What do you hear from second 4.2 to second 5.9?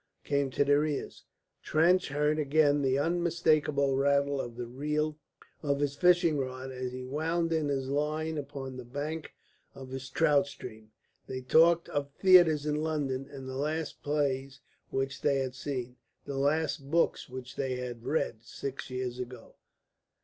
of the reel of